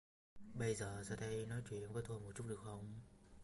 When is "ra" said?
1.03-1.15